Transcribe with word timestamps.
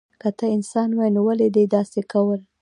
که 0.21 0.29
ته 0.37 0.45
انسان 0.55 0.89
وای 0.93 1.11
نو 1.15 1.21
ولی 1.27 1.47
دی 1.55 1.63
داسی 1.73 2.01
کول 2.11 2.39